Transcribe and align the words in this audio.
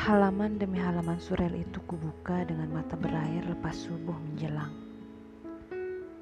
Halaman 0.00 0.56
demi 0.56 0.80
halaman 0.80 1.20
surel 1.20 1.60
itu 1.60 1.76
kubuka 1.84 2.40
dengan 2.48 2.72
mata 2.72 2.96
berair 2.96 3.44
lepas 3.44 3.76
subuh 3.84 4.16
menjelang. 4.16 4.72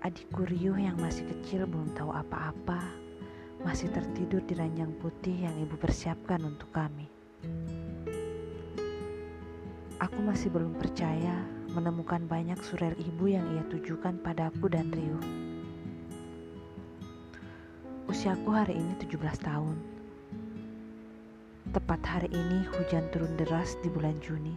Adikku 0.02 0.50
riuh 0.50 0.74
yang 0.74 0.98
masih 0.98 1.22
kecil 1.30 1.62
belum 1.62 1.94
tahu 1.94 2.10
apa-apa, 2.10 2.82
masih 3.62 3.86
tertidur 3.94 4.42
di 4.42 4.58
ranjang 4.58 4.90
putih 4.98 5.46
yang 5.46 5.54
ibu 5.62 5.78
persiapkan 5.78 6.42
untuk 6.42 6.66
kami. 6.74 7.06
Aku 10.02 10.26
masih 10.26 10.50
belum 10.50 10.74
percaya 10.74 11.38
menemukan 11.70 12.26
banyak 12.26 12.58
surel 12.66 12.98
ibu 12.98 13.30
yang 13.30 13.46
ia 13.54 13.62
tujukan 13.70 14.18
padaku 14.26 14.66
dan 14.74 14.90
Riuh. 14.90 15.22
Usiaku 18.10 18.50
hari 18.50 18.74
ini 18.74 18.98
17 18.98 19.22
tahun. 19.38 19.97
Tepat 21.68 22.00
hari 22.00 22.32
ini 22.32 22.64
hujan 22.64 23.04
turun 23.12 23.36
deras 23.36 23.76
di 23.84 23.92
bulan 23.92 24.16
Juni. 24.24 24.56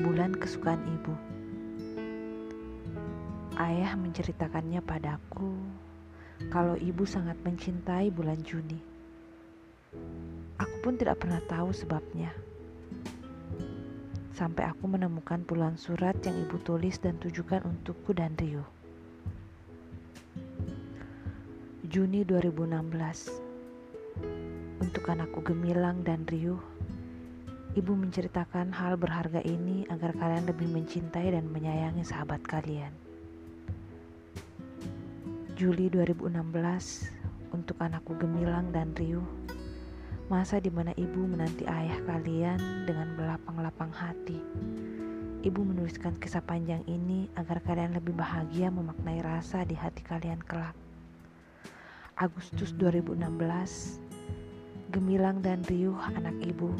Bulan 0.00 0.32
kesukaan 0.32 0.80
ibu. 0.88 1.12
Ayah 3.60 3.92
menceritakannya 3.92 4.80
padaku 4.80 5.52
kalau 6.48 6.80
ibu 6.80 7.04
sangat 7.04 7.36
mencintai 7.44 8.08
bulan 8.08 8.40
Juni. 8.40 8.80
Aku 10.56 10.80
pun 10.80 10.96
tidak 10.96 11.20
pernah 11.20 11.44
tahu 11.44 11.68
sebabnya. 11.76 12.32
Sampai 14.32 14.64
aku 14.64 14.88
menemukan 14.88 15.44
puluhan 15.44 15.76
surat 15.76 16.16
yang 16.24 16.40
ibu 16.40 16.56
tulis 16.64 16.96
dan 17.04 17.20
tujukan 17.20 17.60
untukku 17.68 18.16
dan 18.16 18.32
Rio. 18.40 18.64
Juni 21.84 22.24
2016 22.24 23.44
untuk 24.96 25.12
anakku 25.12 25.44
gemilang 25.44 26.00
dan 26.08 26.24
riuh, 26.24 26.56
ibu 27.76 27.92
menceritakan 27.92 28.72
hal 28.72 28.96
berharga 28.96 29.44
ini 29.44 29.84
agar 29.92 30.16
kalian 30.16 30.48
lebih 30.48 30.72
mencintai 30.72 31.36
dan 31.36 31.52
menyayangi 31.52 32.00
sahabat 32.00 32.40
kalian. 32.48 32.88
Juli 35.52 35.92
2016 35.92 36.32
untuk 37.52 37.76
anakku 37.76 38.16
gemilang 38.16 38.72
dan 38.72 38.96
riuh, 38.96 39.20
masa 40.32 40.64
di 40.64 40.72
mana 40.72 40.96
ibu 40.96 41.28
menanti 41.28 41.68
ayah 41.68 42.00
kalian 42.08 42.88
dengan 42.88 43.20
berlapang-lapang 43.20 43.92
hati. 43.92 44.40
Ibu 45.44 45.60
menuliskan 45.60 46.16
kisah 46.16 46.40
panjang 46.40 46.80
ini 46.88 47.28
agar 47.36 47.60
kalian 47.68 47.92
lebih 47.92 48.16
bahagia 48.16 48.72
memaknai 48.72 49.20
rasa 49.20 49.60
di 49.68 49.76
hati 49.76 50.00
kalian 50.00 50.40
kelak. 50.40 50.72
Agustus 52.16 52.72
2016 52.80 54.15
gemilang 54.96 55.44
dan 55.44 55.60
riuh 55.68 56.00
anak 56.16 56.32
ibu. 56.40 56.72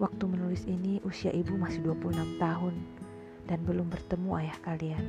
Waktu 0.00 0.24
menulis 0.24 0.64
ini 0.64 0.96
usia 1.04 1.28
ibu 1.28 1.52
masih 1.52 1.84
26 1.84 2.40
tahun 2.40 2.72
dan 3.44 3.60
belum 3.68 3.92
bertemu 3.92 4.40
ayah 4.40 4.56
kalian. 4.64 5.04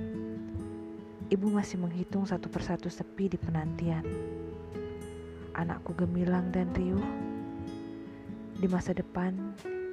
Ibu 1.31 1.47
masih 1.47 1.79
menghitung 1.79 2.27
satu 2.27 2.51
persatu 2.51 2.91
sepi 2.91 3.31
di 3.31 3.39
penantian. 3.39 4.03
Anakku 5.55 5.95
gemilang 5.95 6.51
dan 6.51 6.67
riuh. 6.75 7.07
Di 8.59 8.67
masa 8.67 8.91
depan, 8.91 9.31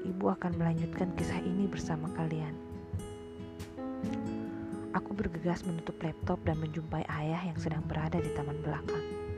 ibu 0.02 0.34
akan 0.34 0.58
melanjutkan 0.58 1.14
kisah 1.14 1.38
ini 1.46 1.70
bersama 1.70 2.10
kalian. 2.18 2.58
Aku 4.98 5.14
bergegas 5.14 5.62
menutup 5.62 5.94
laptop 6.02 6.42
dan 6.42 6.58
menjumpai 6.58 7.06
ayah 7.06 7.46
yang 7.46 7.54
sedang 7.62 7.86
berada 7.86 8.18
di 8.18 8.34
taman 8.34 8.58
belakang 8.66 9.28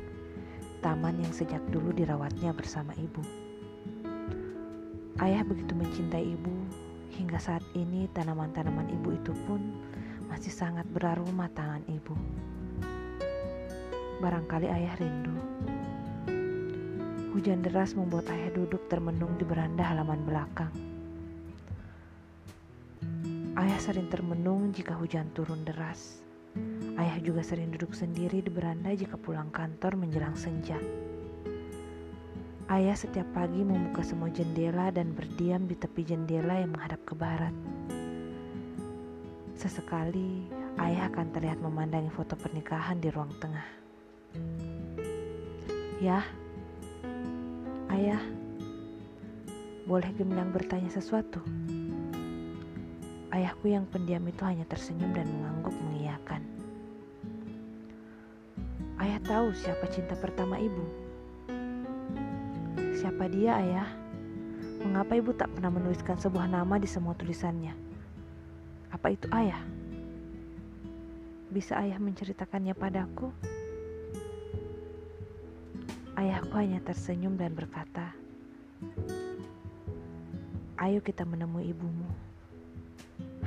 taman 0.81 1.20
yang 1.20 1.33
sejak 1.33 1.61
dulu 1.69 1.92
dirawatnya 1.92 2.56
bersama 2.56 2.97
ibu. 2.97 3.20
Ayah 5.20 5.45
begitu 5.45 5.77
mencintai 5.77 6.25
ibu 6.32 6.56
hingga 7.12 7.37
saat 7.37 7.60
ini 7.77 8.09
tanaman-tanaman 8.16 8.88
ibu 8.88 9.12
itu 9.12 9.37
pun 9.44 9.60
masih 10.32 10.49
sangat 10.49 10.88
beraroma 10.88 11.53
tangan 11.53 11.84
ibu. 11.84 12.16
Barangkali 14.25 14.72
ayah 14.72 14.97
rindu. 14.97 15.37
Hujan 17.37 17.60
deras 17.60 17.93
membuat 17.93 18.33
ayah 18.33 18.49
duduk 18.56 18.88
termenung 18.88 19.37
di 19.37 19.44
beranda 19.44 19.84
halaman 19.84 20.25
belakang. 20.25 20.72
Ayah 23.60 23.81
sering 23.81 24.09
termenung 24.09 24.72
jika 24.72 24.97
hujan 24.97 25.28
turun 25.37 25.60
deras. 25.69 26.25
Ayah 27.00 27.16
juga 27.25 27.41
sering 27.41 27.72
duduk 27.72 27.97
sendiri 27.97 28.44
di 28.44 28.53
beranda 28.53 28.93
jika 28.93 29.16
pulang 29.16 29.49
kantor 29.49 29.97
menjelang 29.97 30.37
senja. 30.37 30.77
Ayah 32.69 32.93
setiap 32.93 33.25
pagi 33.33 33.65
membuka 33.65 34.05
semua 34.05 34.28
jendela 34.28 34.93
dan 34.93 35.16
berdiam 35.16 35.65
di 35.65 35.81
tepi 35.81 36.05
jendela 36.05 36.60
yang 36.60 36.77
menghadap 36.77 37.00
ke 37.09 37.16
barat. 37.16 37.56
Sesekali, 39.56 40.44
ayah 40.77 41.09
akan 41.09 41.33
terlihat 41.33 41.56
memandangi 41.65 42.12
foto 42.12 42.37
pernikahan 42.37 43.00
di 43.00 43.09
ruang 43.09 43.33
tengah. 43.41 43.65
Ya, 46.05 46.21
ayah, 47.97 48.21
boleh 49.89 50.12
gemilang 50.21 50.53
bertanya 50.53 50.93
sesuatu? 50.93 51.41
Ayahku 53.33 53.72
yang 53.72 53.89
pendiam 53.89 54.22
itu 54.28 54.44
hanya 54.44 54.69
tersenyum 54.69 55.16
dan 55.16 55.25
mengangguk 55.33 55.72
mengiyakan. 55.81 56.59
Ayah 59.00 59.16
tahu 59.25 59.56
siapa 59.56 59.88
cinta 59.88 60.12
pertama 60.12 60.61
ibu. 60.61 60.84
Siapa 63.00 63.33
dia, 63.33 63.56
ayah? 63.56 63.88
Mengapa 64.84 65.16
ibu 65.16 65.33
tak 65.33 65.49
pernah 65.56 65.72
menuliskan 65.72 66.21
sebuah 66.21 66.44
nama 66.44 66.77
di 66.77 66.84
semua 66.84 67.16
tulisannya? 67.16 67.72
Apa 68.93 69.16
itu 69.16 69.25
ayah? 69.33 69.56
Bisa 71.49 71.81
ayah 71.81 71.97
menceritakannya 71.97 72.77
padaku? 72.77 73.33
Ayahku 76.21 76.53
hanya 76.60 76.84
tersenyum 76.84 77.41
dan 77.41 77.56
berkata, 77.56 78.12
"Ayo 80.77 81.00
kita 81.00 81.25
menemui 81.25 81.72
ibumu." 81.72 82.05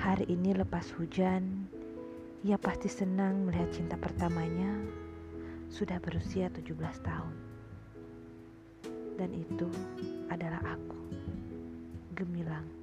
Hari 0.02 0.26
ini 0.34 0.58
lepas 0.58 0.90
hujan, 0.98 1.70
ia 2.42 2.58
pasti 2.58 2.90
senang 2.90 3.46
melihat 3.46 3.70
cinta 3.70 4.02
pertamanya 4.02 5.03
sudah 5.74 5.98
berusia 5.98 6.54
17 6.54 6.70
tahun. 7.02 7.34
Dan 9.18 9.34
itu 9.34 9.66
adalah 10.30 10.62
aku, 10.78 11.02
Gemilang. 12.14 12.83